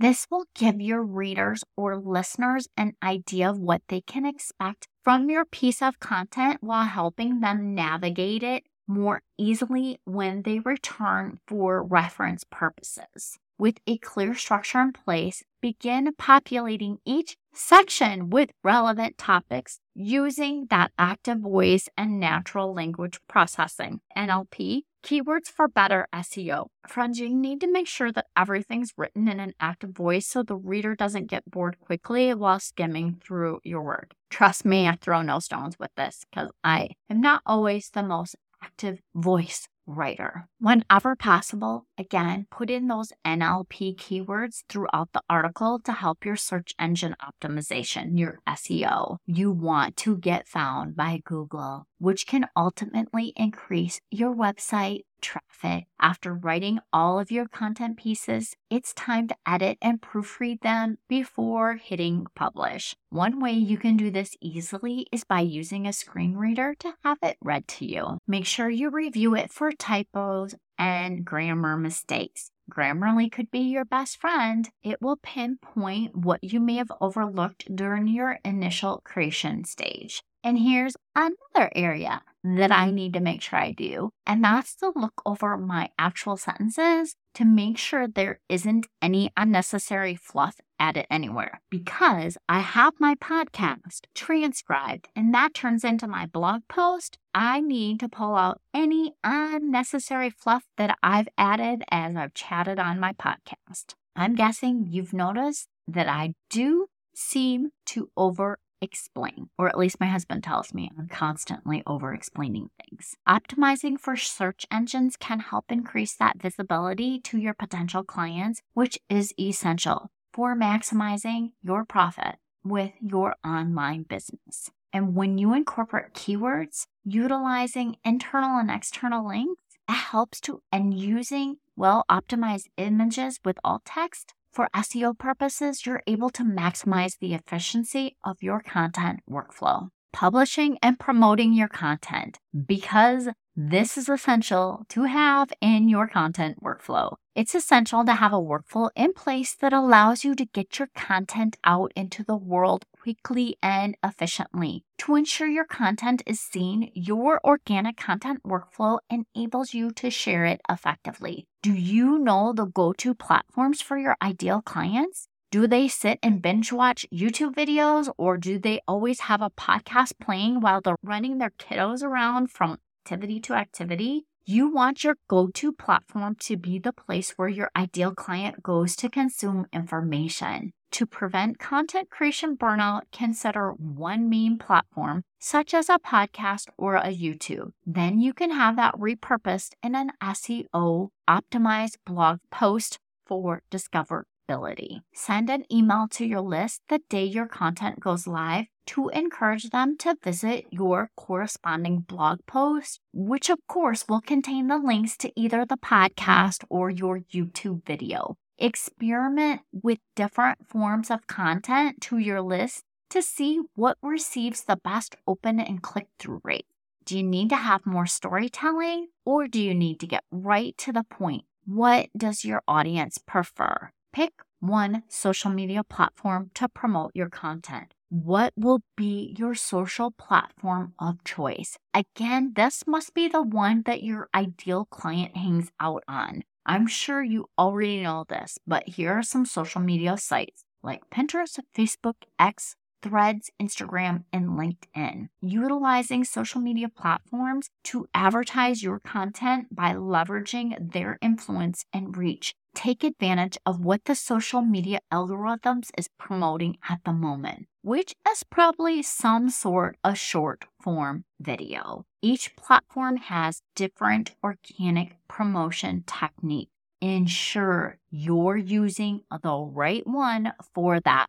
This 0.00 0.28
will 0.30 0.44
give 0.54 0.80
your 0.80 1.02
readers 1.02 1.64
or 1.76 1.96
listeners 1.98 2.68
an 2.76 2.92
idea 3.02 3.50
of 3.50 3.58
what 3.58 3.82
they 3.88 4.00
can 4.00 4.24
expect 4.24 4.86
from 5.08 5.30
your 5.30 5.46
piece 5.46 5.80
of 5.80 5.98
content 6.00 6.58
while 6.62 6.84
helping 6.84 7.40
them 7.40 7.74
navigate 7.74 8.42
it 8.42 8.62
more 8.86 9.22
easily 9.38 9.98
when 10.04 10.42
they 10.42 10.58
return 10.58 11.40
for 11.46 11.82
reference 11.82 12.44
purposes. 12.44 13.38
With 13.60 13.78
a 13.88 13.98
clear 13.98 14.36
structure 14.36 14.80
in 14.80 14.92
place, 14.92 15.42
begin 15.60 16.14
populating 16.16 16.98
each 17.04 17.36
section 17.52 18.30
with 18.30 18.50
relevant 18.62 19.18
topics 19.18 19.80
using 19.96 20.68
that 20.70 20.92
active 20.96 21.40
voice 21.40 21.88
and 21.96 22.20
natural 22.20 22.72
language 22.72 23.18
processing 23.28 24.00
NLP 24.16 24.82
Keywords 25.02 25.48
for 25.48 25.66
better 25.66 26.06
SEO. 26.14 26.68
Friends, 26.86 27.18
you 27.18 27.28
need 27.28 27.60
to 27.60 27.72
make 27.72 27.88
sure 27.88 28.12
that 28.12 28.26
everything's 28.36 28.92
written 28.96 29.26
in 29.26 29.40
an 29.40 29.54
active 29.58 29.90
voice 29.90 30.28
so 30.28 30.44
the 30.44 30.56
reader 30.56 30.94
doesn't 30.94 31.26
get 31.26 31.50
bored 31.50 31.80
quickly 31.80 32.32
while 32.34 32.60
skimming 32.60 33.20
through 33.20 33.58
your 33.64 33.82
work. 33.82 34.12
Trust 34.30 34.64
me, 34.64 34.86
I 34.86 34.96
throw 35.00 35.22
no 35.22 35.40
stones 35.40 35.76
with 35.80 35.90
this 35.96 36.24
because 36.30 36.50
I 36.62 36.90
am 37.10 37.20
not 37.20 37.42
always 37.44 37.90
the 37.90 38.04
most 38.04 38.36
active 38.62 39.00
voice 39.16 39.66
writer. 39.88 40.48
Whenever 40.60 41.16
possible, 41.16 41.86
again, 41.96 42.46
put 42.50 42.70
in 42.70 42.86
those 42.86 43.12
NLP 43.26 43.96
keywords 43.96 44.62
throughout 44.68 45.12
the 45.12 45.22
article 45.28 45.80
to 45.80 45.92
help 45.92 46.24
your 46.24 46.36
search 46.36 46.74
engine 46.78 47.16
optimization, 47.22 48.18
your 48.18 48.40
SEO. 48.46 49.16
You 49.26 49.50
want 49.50 49.96
to 49.98 50.18
get 50.18 50.46
found 50.46 50.94
by 50.94 51.20
Google, 51.24 51.86
which 51.98 52.26
can 52.26 52.46
ultimately 52.54 53.32
increase 53.36 54.00
your 54.10 54.34
website 54.34 55.00
traffic. 55.20 55.86
After 56.00 56.34
writing 56.34 56.78
all 56.92 57.18
of 57.18 57.30
your 57.30 57.48
content 57.48 57.96
pieces, 57.96 58.56
it's 58.70 58.94
time 58.94 59.28
to 59.28 59.36
edit 59.46 59.78
and 59.82 60.00
proofread 60.00 60.60
them 60.60 60.98
before 61.08 61.74
hitting 61.76 62.26
publish. 62.34 62.94
One 63.10 63.40
way 63.40 63.52
you 63.52 63.78
can 63.78 63.96
do 63.96 64.10
this 64.10 64.36
easily 64.40 65.06
is 65.10 65.24
by 65.24 65.40
using 65.40 65.86
a 65.86 65.92
screen 65.92 66.36
reader 66.36 66.74
to 66.80 66.94
have 67.04 67.18
it 67.22 67.36
read 67.42 67.66
to 67.68 67.86
you. 67.86 68.18
Make 68.26 68.46
sure 68.46 68.68
you 68.68 68.90
review 68.90 69.34
it 69.34 69.50
for 69.50 69.72
typos 69.72 70.54
and 70.78 71.24
grammar 71.24 71.76
mistakes. 71.76 72.50
Grammarly 72.70 73.32
could 73.32 73.50
be 73.50 73.60
your 73.60 73.84
best 73.84 74.20
friend. 74.20 74.68
It 74.82 75.00
will 75.00 75.16
pinpoint 75.16 76.14
what 76.14 76.44
you 76.44 76.60
may 76.60 76.76
have 76.76 76.92
overlooked 77.00 77.74
during 77.74 78.06
your 78.08 78.38
initial 78.44 79.00
creation 79.04 79.64
stage. 79.64 80.22
And 80.48 80.60
here's 80.60 80.96
another 81.14 81.70
area 81.76 82.22
that 82.42 82.72
I 82.72 82.86
mm-hmm. 82.86 82.94
need 82.94 83.12
to 83.12 83.20
make 83.20 83.42
sure 83.42 83.58
I 83.58 83.72
do, 83.72 84.12
and 84.26 84.42
that's 84.42 84.74
to 84.76 84.94
look 84.96 85.20
over 85.26 85.58
my 85.58 85.90
actual 85.98 86.38
sentences 86.38 87.16
to 87.34 87.44
make 87.44 87.76
sure 87.76 88.08
there 88.08 88.40
isn't 88.48 88.86
any 89.02 89.30
unnecessary 89.36 90.16
fluff 90.16 90.58
added 90.80 91.04
anywhere. 91.10 91.60
Because 91.68 92.38
I 92.48 92.60
have 92.60 92.94
my 92.98 93.14
podcast 93.16 94.06
transcribed 94.14 95.08
and 95.14 95.34
that 95.34 95.52
turns 95.52 95.84
into 95.84 96.08
my 96.08 96.24
blog 96.24 96.62
post, 96.66 97.18
I 97.34 97.60
need 97.60 98.00
to 98.00 98.08
pull 98.08 98.34
out 98.34 98.62
any 98.72 99.12
unnecessary 99.22 100.30
fluff 100.30 100.64
that 100.78 100.96
I've 101.02 101.28
added 101.36 101.84
as 101.90 102.16
I've 102.16 102.32
chatted 102.32 102.78
on 102.78 102.98
my 102.98 103.12
podcast. 103.12 103.96
I'm 104.16 104.34
guessing 104.34 104.86
you've 104.88 105.12
noticed 105.12 105.68
that 105.86 106.08
I 106.08 106.32
do 106.48 106.86
seem 107.14 107.68
to 107.88 108.10
over 108.16 108.58
explain, 108.80 109.50
or 109.58 109.68
at 109.68 109.78
least 109.78 110.00
my 110.00 110.06
husband 110.06 110.44
tells 110.44 110.74
me 110.74 110.90
I'm 110.98 111.08
constantly 111.08 111.82
over 111.86 112.14
explaining 112.14 112.70
things. 112.80 113.16
Optimizing 113.28 113.98
for 113.98 114.16
search 114.16 114.66
engines 114.70 115.16
can 115.16 115.40
help 115.40 115.66
increase 115.68 116.14
that 116.16 116.40
visibility 116.40 117.20
to 117.20 117.38
your 117.38 117.54
potential 117.54 118.04
clients, 118.04 118.62
which 118.74 118.98
is 119.08 119.34
essential 119.38 120.10
for 120.32 120.54
maximizing 120.54 121.52
your 121.62 121.84
profit 121.84 122.36
with 122.64 122.92
your 123.00 123.34
online 123.44 124.02
business. 124.02 124.70
And 124.92 125.14
when 125.14 125.38
you 125.38 125.54
incorporate 125.54 126.14
keywords, 126.14 126.86
utilizing 127.04 127.96
internal 128.04 128.58
and 128.58 128.70
external 128.70 129.26
links, 129.26 129.62
it 129.88 129.92
helps 129.92 130.40
to, 130.42 130.62
and 130.70 130.94
using 130.98 131.56
well 131.76 132.04
optimized 132.10 132.66
images 132.76 133.38
with 133.44 133.58
alt 133.64 133.82
text 133.84 134.34
for 134.58 134.68
SEO 134.74 135.16
purposes, 135.16 135.86
you're 135.86 136.02
able 136.08 136.30
to 136.30 136.42
maximize 136.42 137.16
the 137.20 137.32
efficiency 137.32 138.16
of 138.24 138.42
your 138.42 138.60
content 138.60 139.20
workflow. 139.30 139.90
Publishing 140.12 140.78
and 140.82 140.98
promoting 140.98 141.52
your 141.52 141.68
content 141.68 142.40
because 142.66 143.28
this 143.54 143.96
is 143.96 144.08
essential 144.08 144.84
to 144.88 145.04
have 145.04 145.52
in 145.60 145.88
your 145.88 146.08
content 146.08 146.60
workflow. 146.60 147.14
It's 147.36 147.54
essential 147.54 148.04
to 148.04 148.14
have 148.14 148.32
a 148.32 148.46
workflow 148.52 148.90
in 148.96 149.12
place 149.12 149.54
that 149.60 149.72
allows 149.72 150.24
you 150.24 150.34
to 150.34 150.44
get 150.44 150.80
your 150.80 150.88
content 150.92 151.56
out 151.62 151.92
into 151.94 152.24
the 152.24 152.36
world 152.36 152.84
quickly 153.14 153.56
and 153.62 153.96
efficiently. 154.04 154.84
To 154.98 155.14
ensure 155.14 155.48
your 155.48 155.64
content 155.64 156.22
is 156.26 156.40
seen, 156.40 156.90
your 156.94 157.40
organic 157.44 157.96
content 157.96 158.42
workflow 158.44 158.98
enables 159.10 159.74
you 159.74 159.90
to 159.92 160.10
share 160.10 160.44
it 160.44 160.60
effectively. 160.68 161.46
Do 161.62 161.72
you 161.72 162.18
know 162.18 162.52
the 162.52 162.66
go 162.66 162.92
to 162.94 163.14
platforms 163.14 163.80
for 163.80 163.96
your 163.96 164.16
ideal 164.22 164.62
clients? 164.62 165.28
Do 165.50 165.66
they 165.66 165.88
sit 165.88 166.18
and 166.22 166.42
binge 166.42 166.72
watch 166.72 167.06
YouTube 167.12 167.54
videos 167.54 168.12
or 168.18 168.36
do 168.36 168.58
they 168.58 168.80
always 168.86 169.20
have 169.20 169.40
a 169.40 169.50
podcast 169.50 170.12
playing 170.20 170.60
while 170.60 170.80
they're 170.82 170.96
running 171.02 171.38
their 171.38 171.52
kiddos 171.58 172.02
around 172.02 172.50
from 172.50 172.78
activity 173.08 173.40
to 173.40 173.54
activity, 173.54 174.26
you 174.44 174.68
want 174.68 175.02
your 175.02 175.16
go 175.28 175.48
to 175.48 175.72
platform 175.72 176.34
to 176.40 176.56
be 176.56 176.78
the 176.78 176.92
place 176.92 177.32
where 177.36 177.48
your 177.48 177.70
ideal 177.74 178.14
client 178.14 178.62
goes 178.62 178.94
to 178.96 179.08
consume 179.08 179.66
information. 179.72 180.72
To 180.92 181.06
prevent 181.06 181.58
content 181.58 182.10
creation 182.10 182.56
burnout, 182.56 183.02
consider 183.12 183.72
one 183.72 184.28
main 184.28 184.58
platform, 184.58 185.22
such 185.38 185.74
as 185.74 185.88
a 185.88 185.98
podcast 185.98 186.68
or 186.76 186.96
a 186.96 187.14
YouTube. 187.14 187.72
Then 187.86 188.20
you 188.20 188.32
can 188.32 188.50
have 188.50 188.76
that 188.76 188.94
repurposed 188.94 189.74
in 189.82 189.94
an 189.94 190.10
SEO 190.22 191.10
optimized 191.28 191.96
blog 192.04 192.38
post 192.50 192.98
for 193.26 193.62
discoverability. 193.70 195.02
Send 195.12 195.50
an 195.50 195.64
email 195.70 196.08
to 196.12 196.24
your 196.24 196.40
list 196.40 196.80
the 196.88 197.00
day 197.10 197.24
your 197.24 197.46
content 197.46 198.00
goes 198.00 198.26
live 198.26 198.66
to 198.86 199.10
encourage 199.10 199.68
them 199.68 199.98
to 199.98 200.16
visit 200.22 200.64
your 200.70 201.10
corresponding 201.14 202.00
blog 202.00 202.38
post, 202.46 203.00
which 203.12 203.50
of 203.50 203.58
course 203.68 204.06
will 204.08 204.22
contain 204.22 204.68
the 204.68 204.78
links 204.78 205.16
to 205.18 205.30
either 205.36 205.66
the 205.66 205.76
podcast 205.76 206.64
or 206.70 206.88
your 206.88 207.20
YouTube 207.20 207.84
video. 207.84 208.38
Experiment 208.58 209.60
with 209.72 209.98
different 210.16 210.68
forms 210.68 211.10
of 211.10 211.26
content 211.28 212.00
to 212.00 212.18
your 212.18 212.40
list 212.40 212.82
to 213.10 213.22
see 213.22 213.60
what 213.74 213.96
receives 214.02 214.64
the 214.64 214.76
best 214.76 215.14
open 215.26 215.60
and 215.60 215.80
click 215.80 216.08
through 216.18 216.40
rate. 216.42 216.66
Do 217.04 217.16
you 217.16 217.22
need 217.22 217.50
to 217.50 217.56
have 217.56 217.86
more 217.86 218.06
storytelling 218.06 219.08
or 219.24 219.46
do 219.46 219.62
you 219.62 219.74
need 219.74 220.00
to 220.00 220.06
get 220.06 220.24
right 220.30 220.76
to 220.78 220.92
the 220.92 221.04
point? 221.04 221.44
What 221.64 222.08
does 222.16 222.44
your 222.44 222.62
audience 222.66 223.18
prefer? 223.18 223.92
Pick 224.12 224.32
one 224.60 225.04
social 225.08 225.50
media 225.50 225.84
platform 225.84 226.50
to 226.54 226.68
promote 226.68 227.12
your 227.14 227.28
content. 227.28 227.94
What 228.10 228.54
will 228.56 228.80
be 228.96 229.36
your 229.38 229.54
social 229.54 230.10
platform 230.10 230.94
of 230.98 231.22
choice? 231.24 231.76
Again, 231.94 232.54
this 232.56 232.84
must 232.86 233.14
be 233.14 233.28
the 233.28 233.42
one 233.42 233.82
that 233.86 234.02
your 234.02 234.28
ideal 234.34 234.86
client 234.86 235.36
hangs 235.36 235.70
out 235.78 236.02
on. 236.08 236.42
I'm 236.68 236.86
sure 236.86 237.22
you 237.22 237.46
already 237.58 238.02
know 238.02 238.26
this, 238.28 238.58
but 238.66 238.86
here 238.86 239.14
are 239.14 239.22
some 239.22 239.46
social 239.46 239.80
media 239.80 240.18
sites 240.18 240.64
like 240.82 241.08
Pinterest, 241.08 241.58
Facebook, 241.74 242.16
X, 242.38 242.76
Threads, 243.00 243.50
Instagram, 243.62 244.24
and 244.32 244.50
LinkedIn. 244.50 245.28
Utilizing 245.40 246.24
social 246.24 246.60
media 246.60 246.88
platforms 246.88 247.70
to 247.84 248.08
advertise 248.12 248.82
your 248.82 248.98
content 248.98 249.74
by 249.74 249.92
leveraging 249.92 250.92
their 250.92 251.16
influence 251.22 251.84
and 251.92 252.16
reach. 252.16 252.54
Take 252.74 253.04
advantage 253.04 253.56
of 253.64 253.84
what 253.84 254.04
the 254.04 254.14
social 254.14 254.62
media 254.62 254.98
algorithms 255.12 255.90
is 255.96 256.08
promoting 256.18 256.78
at 256.88 257.00
the 257.04 257.12
moment, 257.12 257.66
which 257.82 258.14
is 258.30 258.42
probably 258.42 259.02
some 259.02 259.48
sort 259.48 259.96
of 260.02 260.18
short 260.18 260.64
form 260.80 261.24
video. 261.40 262.04
Each 262.20 262.54
platform 262.56 263.16
has 263.16 263.62
different 263.76 264.32
organic 264.42 265.16
promotion 265.28 266.02
technique. 266.06 266.70
Ensure 267.00 267.98
you're 268.10 268.56
using 268.56 269.22
the 269.30 269.56
right 269.56 270.04
one 270.04 270.52
for 270.74 270.98
that 271.00 271.28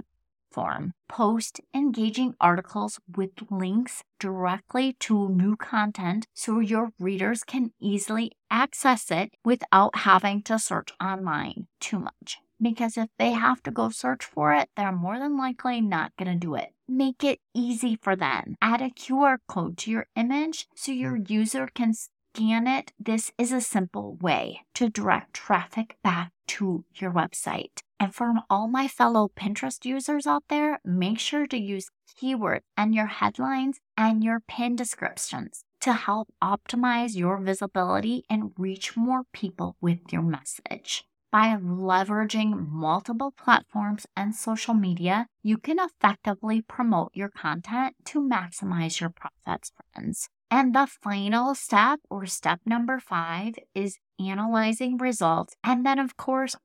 platform. 0.49 0.93
Post 1.07 1.59
engaging 1.73 2.35
articles 2.39 2.99
with 3.15 3.31
links 3.49 4.03
directly 4.19 4.95
to 4.99 5.29
new 5.29 5.55
content 5.55 6.27
so 6.33 6.59
your 6.59 6.91
readers 6.99 7.43
can 7.43 7.71
easily 7.79 8.31
access 8.51 9.11
it 9.11 9.31
without 9.43 9.95
having 9.99 10.41
to 10.43 10.59
search 10.59 10.91
online 11.01 11.67
too 11.79 11.99
much. 11.99 12.37
Because 12.61 12.97
if 12.97 13.07
they 13.17 13.31
have 13.31 13.63
to 13.63 13.71
go 13.71 13.89
search 13.89 14.25
for 14.25 14.53
it, 14.53 14.69
they're 14.75 14.91
more 14.91 15.17
than 15.17 15.37
likely 15.37 15.79
not 15.81 16.11
going 16.17 16.31
to 16.31 16.35
do 16.35 16.55
it. 16.55 16.73
Make 16.87 17.23
it 17.23 17.39
easy 17.55 17.97
for 18.01 18.15
them. 18.15 18.55
Add 18.61 18.81
a 18.81 18.89
QR 18.89 19.37
code 19.47 19.77
to 19.79 19.91
your 19.91 20.07
image 20.15 20.67
so 20.75 20.91
your 20.91 21.15
user 21.15 21.69
can 21.73 21.93
scan 21.93 22.67
it. 22.67 22.91
This 22.99 23.31
is 23.37 23.53
a 23.53 23.61
simple 23.61 24.17
way 24.21 24.61
to 24.73 24.89
direct 24.89 25.33
traffic 25.33 25.95
back 26.03 26.31
to 26.47 26.83
your 26.95 27.11
website. 27.11 27.79
And 27.99 28.15
from 28.15 28.41
all 28.49 28.67
my 28.67 28.87
fellow 28.87 29.29
Pinterest 29.35 29.83
users 29.83 30.25
out 30.25 30.43
there, 30.47 30.79
make 30.85 31.19
sure 31.19 31.45
to 31.47 31.57
use 31.57 31.89
keywords 32.21 32.61
and 32.77 32.95
your 32.95 33.07
headlines 33.07 33.79
and 33.97 34.23
your 34.23 34.39
pin 34.39 34.75
descriptions 34.75 35.63
to 35.81 35.93
help 35.93 36.29
optimize 36.41 37.15
your 37.15 37.37
visibility 37.39 38.23
and 38.29 38.51
reach 38.57 38.95
more 38.95 39.23
people 39.33 39.75
with 39.81 39.99
your 40.11 40.21
message. 40.21 41.03
By 41.31 41.55
leveraging 41.55 42.69
multiple 42.69 43.31
platforms 43.37 44.07
and 44.15 44.33
social 44.33 44.73
media, 44.73 45.27
you 45.43 45.57
can 45.57 45.77
effectively 45.77 46.61
promote 46.61 47.11
your 47.13 47.29
content 47.29 47.95
to 48.05 48.21
maximize 48.21 48.99
your 48.99 49.11
profits, 49.11 49.71
friends. 49.93 50.29
And 50.51 50.73
the 50.73 50.87
final 50.87 51.53
step, 51.53 51.99
or 52.09 52.25
step 52.25 52.61
number 52.65 52.99
five, 52.99 53.55
is 53.75 53.99
analyzing 54.19 54.97
results. 54.97 55.55
And 55.63 55.85
then, 55.85 55.99
of 55.99 56.17
course, 56.17 56.55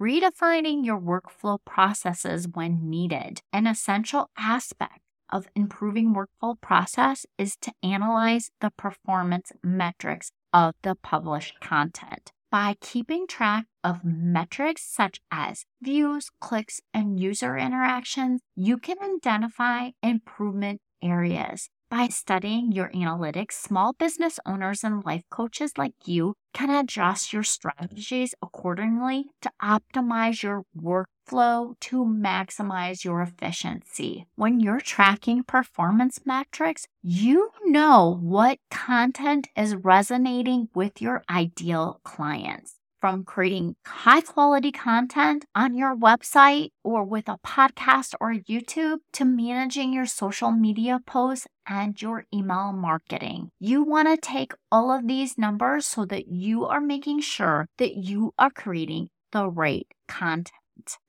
redefining 0.00 0.84
your 0.84 1.00
workflow 1.00 1.58
processes 1.64 2.48
when 2.52 2.88
needed. 2.88 3.42
An 3.52 3.66
essential 3.66 4.30
aspect 4.38 5.00
of 5.30 5.46
improving 5.54 6.14
workflow 6.14 6.58
process 6.60 7.26
is 7.38 7.56
to 7.56 7.72
analyze 7.82 8.50
the 8.60 8.70
performance 8.70 9.52
metrics 9.62 10.30
of 10.52 10.74
the 10.82 10.94
published 10.94 11.60
content. 11.60 12.32
By 12.50 12.76
keeping 12.80 13.26
track 13.26 13.66
of 13.82 14.04
metrics 14.04 14.82
such 14.84 15.20
as 15.30 15.66
views, 15.82 16.30
clicks, 16.40 16.80
and 16.94 17.18
user 17.18 17.56
interactions, 17.56 18.42
you 18.54 18.78
can 18.78 18.96
identify 19.02 19.90
improvement 20.02 20.80
areas. 21.02 21.68
By 21.90 22.08
studying 22.08 22.72
your 22.72 22.88
analytics, 22.90 23.52
small 23.52 23.92
business 23.92 24.40
owners 24.44 24.82
and 24.82 25.04
life 25.04 25.22
coaches 25.30 25.72
like 25.78 25.94
you 26.06 26.34
can 26.52 26.70
adjust 26.70 27.32
your 27.32 27.42
strategies 27.42 28.34
accordingly 28.42 29.26
to 29.42 29.50
optimize 29.62 30.42
your 30.42 30.64
workflow 30.76 31.78
to 31.80 32.04
maximize 32.04 33.04
your 33.04 33.22
efficiency. 33.22 34.26
When 34.34 34.60
you're 34.60 34.80
tracking 34.80 35.44
performance 35.44 36.20
metrics, 36.24 36.86
you 37.02 37.50
know 37.64 38.18
what 38.20 38.58
content 38.70 39.48
is 39.56 39.76
resonating 39.76 40.68
with 40.74 41.00
your 41.00 41.22
ideal 41.30 42.00
clients 42.02 42.74
from 43.04 43.22
creating 43.22 43.76
high 43.84 44.22
quality 44.22 44.72
content 44.72 45.44
on 45.54 45.74
your 45.74 45.94
website 45.94 46.70
or 46.82 47.04
with 47.04 47.28
a 47.28 47.36
podcast 47.46 48.14
or 48.18 48.32
YouTube 48.32 48.96
to 49.12 49.26
managing 49.26 49.92
your 49.92 50.06
social 50.06 50.50
media 50.50 50.98
posts 51.04 51.46
and 51.68 52.00
your 52.00 52.24
email 52.32 52.72
marketing. 52.72 53.50
You 53.60 53.82
want 53.82 54.08
to 54.08 54.16
take 54.16 54.54
all 54.72 54.90
of 54.90 55.06
these 55.06 55.36
numbers 55.36 55.84
so 55.84 56.06
that 56.06 56.28
you 56.28 56.64
are 56.64 56.80
making 56.80 57.20
sure 57.20 57.68
that 57.76 57.94
you 57.94 58.32
are 58.38 58.48
creating 58.48 59.10
the 59.32 59.50
right 59.50 59.86
content. 60.08 60.52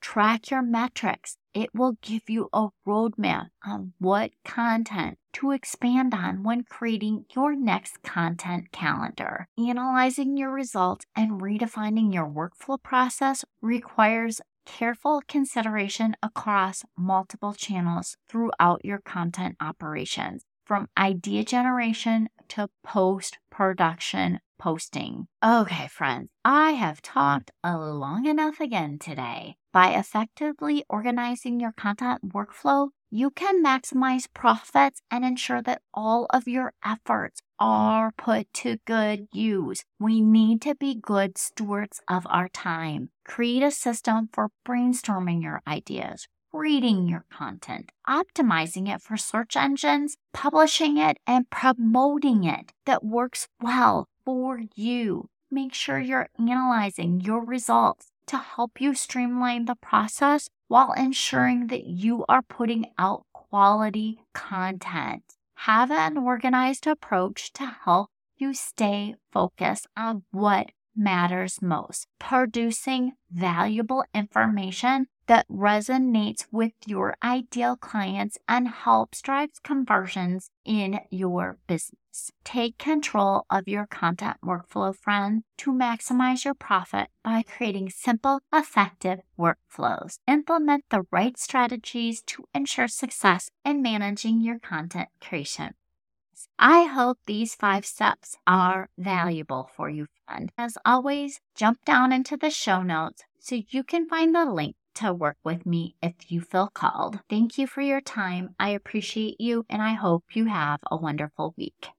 Track 0.01 0.51
your 0.51 0.63
metrics. 0.63 1.37
It 1.53 1.69
will 1.73 1.95
give 2.01 2.23
you 2.29 2.49
a 2.51 2.67
roadmap 2.85 3.47
on 3.65 3.93
what 3.99 4.31
content 4.43 5.17
to 5.35 5.51
expand 5.51 6.13
on 6.13 6.43
when 6.43 6.63
creating 6.63 7.25
your 7.35 7.55
next 7.55 8.01
content 8.03 8.71
calendar. 8.71 9.47
Analyzing 9.57 10.37
your 10.37 10.51
results 10.51 11.05
and 11.15 11.41
redefining 11.41 12.13
your 12.13 12.25
workflow 12.25 12.81
process 12.81 13.43
requires 13.61 14.39
careful 14.65 15.21
consideration 15.27 16.15
across 16.23 16.83
multiple 16.97 17.53
channels 17.53 18.15
throughout 18.29 18.83
your 18.83 18.99
content 18.99 19.57
operations, 19.59 20.43
from 20.65 20.87
idea 20.97 21.43
generation 21.43 22.29
to 22.47 22.69
post 22.83 23.37
production 23.51 24.39
posting. 24.57 25.27
Okay, 25.43 25.87
friends, 25.87 26.29
I 26.45 26.71
have 26.71 27.01
talked 27.01 27.51
long 27.63 28.25
enough 28.25 28.61
again 28.61 28.97
today. 28.99 29.57
By 29.73 29.89
effectively 29.89 30.85
organizing 30.89 31.59
your 31.59 31.73
content 31.73 32.29
workflow, 32.29 32.89
you 33.15 33.29
can 33.29 33.63
maximize 33.63 34.27
profits 34.33 35.01
and 35.09 35.23
ensure 35.23 35.61
that 35.61 35.81
all 35.93 36.27
of 36.31 36.49
your 36.49 36.73
efforts 36.83 37.41
are 37.57 38.11
put 38.17 38.53
to 38.53 38.77
good 38.85 39.25
use. 39.31 39.85
We 39.97 40.19
need 40.19 40.61
to 40.63 40.75
be 40.75 40.95
good 40.95 41.37
stewards 41.37 42.01
of 42.09 42.27
our 42.29 42.49
time. 42.49 43.11
Create 43.23 43.63
a 43.63 43.71
system 43.71 44.27
for 44.33 44.49
brainstorming 44.67 45.41
your 45.41 45.61
ideas, 45.65 46.27
reading 46.51 47.07
your 47.07 47.23
content, 47.31 47.93
optimizing 48.05 48.93
it 48.93 49.01
for 49.01 49.15
search 49.15 49.55
engines, 49.55 50.17
publishing 50.33 50.97
it, 50.97 51.15
and 51.25 51.49
promoting 51.49 52.43
it 52.43 52.73
that 52.85 53.01
works 53.01 53.47
well 53.61 54.09
for 54.25 54.59
you. 54.75 55.29
Make 55.49 55.73
sure 55.73 55.99
you're 55.99 56.27
analyzing 56.37 57.21
your 57.21 57.45
results 57.45 58.07
to 58.27 58.37
help 58.37 58.79
you 58.79 58.93
streamline 58.93 59.65
the 59.65 59.75
process 59.75 60.49
while 60.67 60.93
ensuring 60.93 61.67
that 61.67 61.85
you 61.85 62.25
are 62.27 62.41
putting 62.41 62.87
out 62.97 63.25
quality 63.33 64.19
content. 64.33 65.23
Have 65.59 65.91
an 65.91 66.17
organized 66.17 66.87
approach 66.87 67.53
to 67.53 67.65
help 67.65 68.09
you 68.37 68.53
stay 68.53 69.15
focused 69.31 69.87
on 69.95 70.23
what 70.31 70.71
matters 70.95 71.61
most, 71.61 72.07
producing 72.19 73.13
valuable 73.31 74.03
information 74.13 75.07
that 75.27 75.47
resonates 75.47 76.45
with 76.51 76.73
your 76.85 77.15
ideal 77.23 77.75
clients 77.75 78.37
and 78.47 78.67
helps 78.67 79.21
drive 79.21 79.49
conversions 79.63 80.49
in 80.63 80.99
your 81.09 81.57
Take 82.43 82.77
control 82.77 83.45
of 83.49 83.67
your 83.67 83.87
content 83.87 84.37
workflow, 84.43 84.95
friend, 84.95 85.43
to 85.57 85.71
maximize 85.71 86.45
your 86.45 86.53
profit 86.53 87.09
by 87.23 87.43
creating 87.43 87.89
simple, 87.89 88.39
effective 88.53 89.19
workflows. 89.37 90.19
Implement 90.27 90.85
the 90.89 91.03
right 91.11 91.37
strategies 91.37 92.21
to 92.23 92.45
ensure 92.53 92.87
success 92.87 93.49
in 93.63 93.81
managing 93.81 94.41
your 94.41 94.59
content 94.59 95.09
creation. 95.19 95.73
I 96.59 96.83
hope 96.83 97.19
these 97.25 97.55
five 97.55 97.85
steps 97.85 98.37
are 98.45 98.89
valuable 98.97 99.69
for 99.75 99.89
you, 99.89 100.07
friend. 100.25 100.51
As 100.57 100.77
always, 100.85 101.41
jump 101.55 101.83
down 101.85 102.11
into 102.11 102.37
the 102.37 102.49
show 102.49 102.81
notes 102.81 103.23
so 103.39 103.61
you 103.69 103.83
can 103.83 104.07
find 104.07 104.33
the 104.33 104.45
link 104.45 104.75
to 104.95 105.13
work 105.13 105.37
with 105.43 105.65
me 105.65 105.95
if 106.01 106.31
you 106.31 106.41
feel 106.41 106.69
called. 106.73 107.19
Thank 107.29 107.57
you 107.57 107.67
for 107.67 107.81
your 107.81 108.01
time. 108.01 108.55
I 108.59 108.69
appreciate 108.69 109.39
you 109.39 109.65
and 109.69 109.81
I 109.81 109.93
hope 109.93 110.23
you 110.33 110.45
have 110.45 110.79
a 110.89 110.97
wonderful 110.97 111.53
week. 111.57 111.89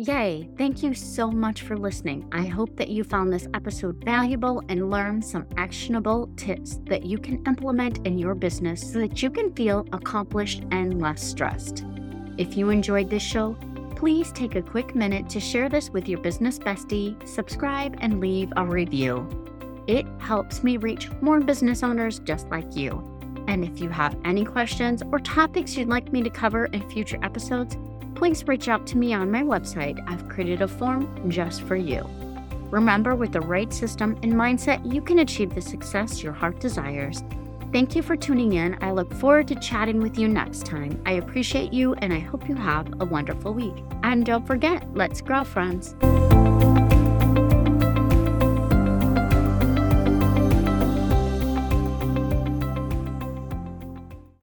Yay! 0.00 0.48
Thank 0.56 0.84
you 0.84 0.94
so 0.94 1.28
much 1.28 1.62
for 1.62 1.76
listening. 1.76 2.24
I 2.30 2.46
hope 2.46 2.76
that 2.76 2.88
you 2.88 3.02
found 3.02 3.32
this 3.32 3.48
episode 3.52 3.96
valuable 4.04 4.62
and 4.68 4.90
learned 4.90 5.24
some 5.24 5.44
actionable 5.56 6.30
tips 6.36 6.78
that 6.86 7.04
you 7.04 7.18
can 7.18 7.44
implement 7.48 8.06
in 8.06 8.16
your 8.16 8.36
business 8.36 8.92
so 8.92 9.00
that 9.00 9.24
you 9.24 9.28
can 9.28 9.52
feel 9.54 9.84
accomplished 9.92 10.62
and 10.70 11.02
less 11.02 11.20
stressed. 11.20 11.84
If 12.36 12.56
you 12.56 12.70
enjoyed 12.70 13.10
this 13.10 13.24
show, 13.24 13.54
please 13.96 14.30
take 14.30 14.54
a 14.54 14.62
quick 14.62 14.94
minute 14.94 15.28
to 15.30 15.40
share 15.40 15.68
this 15.68 15.90
with 15.90 16.08
your 16.08 16.20
business 16.20 16.60
bestie, 16.60 17.26
subscribe, 17.26 17.96
and 17.98 18.20
leave 18.20 18.52
a 18.56 18.64
review. 18.64 19.28
It 19.88 20.06
helps 20.20 20.62
me 20.62 20.76
reach 20.76 21.10
more 21.20 21.40
business 21.40 21.82
owners 21.82 22.20
just 22.20 22.48
like 22.50 22.76
you. 22.76 23.02
And 23.48 23.64
if 23.64 23.80
you 23.80 23.88
have 23.88 24.16
any 24.24 24.44
questions 24.44 25.02
or 25.10 25.18
topics 25.18 25.76
you'd 25.76 25.88
like 25.88 26.12
me 26.12 26.22
to 26.22 26.30
cover 26.30 26.66
in 26.66 26.88
future 26.88 27.18
episodes, 27.24 27.76
please 28.18 28.46
reach 28.46 28.68
out 28.68 28.86
to 28.88 28.98
me 28.98 29.14
on 29.14 29.30
my 29.30 29.42
website. 29.42 30.02
I've 30.06 30.28
created 30.28 30.60
a 30.62 30.68
form 30.68 31.30
just 31.30 31.62
for 31.62 31.76
you. 31.76 32.06
Remember, 32.70 33.14
with 33.14 33.32
the 33.32 33.40
right 33.40 33.72
system 33.72 34.18
and 34.22 34.34
mindset, 34.34 34.92
you 34.92 35.00
can 35.00 35.20
achieve 35.20 35.54
the 35.54 35.62
success 35.62 36.22
your 36.22 36.34
heart 36.34 36.60
desires 36.60 37.22
Thank 37.70 37.94
you 37.94 38.02
for 38.02 38.16
tuning 38.16 38.54
in. 38.54 38.78
I 38.80 38.92
look 38.92 39.12
forward 39.12 39.46
to 39.48 39.54
chatting 39.56 40.00
with 40.00 40.18
you 40.18 40.26
next 40.26 40.64
time. 40.64 41.02
I 41.04 41.12
appreciate 41.12 41.70
you 41.72 41.92
and 41.94 42.14
I 42.14 42.18
hope 42.18 42.48
you 42.48 42.54
have 42.54 43.00
a 43.00 43.04
wonderful 43.04 43.52
week. 43.52 43.74
And 44.02 44.24
don't 44.24 44.46
forget, 44.46 44.86
let's 44.94 45.20
grow, 45.20 45.44
friends. 45.44 45.94